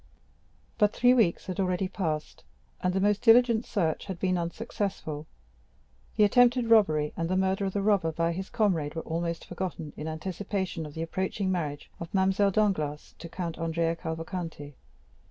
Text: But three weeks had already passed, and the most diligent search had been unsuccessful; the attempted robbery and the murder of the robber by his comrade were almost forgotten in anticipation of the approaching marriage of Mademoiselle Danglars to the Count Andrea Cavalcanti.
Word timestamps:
But 0.79 0.93
three 0.93 1.13
weeks 1.13 1.45
had 1.45 1.59
already 1.59 1.87
passed, 1.87 2.43
and 2.81 2.91
the 2.95 2.99
most 2.99 3.21
diligent 3.21 3.65
search 3.67 4.05
had 4.07 4.17
been 4.19 4.35
unsuccessful; 4.35 5.27
the 6.15 6.23
attempted 6.23 6.71
robbery 6.71 7.13
and 7.15 7.29
the 7.29 7.37
murder 7.37 7.65
of 7.65 7.73
the 7.73 7.83
robber 7.83 8.11
by 8.11 8.31
his 8.31 8.49
comrade 8.49 8.95
were 8.95 9.03
almost 9.03 9.45
forgotten 9.45 9.93
in 9.95 10.07
anticipation 10.07 10.87
of 10.87 10.95
the 10.95 11.03
approaching 11.03 11.51
marriage 11.51 11.91
of 11.99 12.11
Mademoiselle 12.15 12.49
Danglars 12.49 13.13
to 13.19 13.27
the 13.27 13.35
Count 13.35 13.59
Andrea 13.59 13.95
Cavalcanti. 13.95 14.73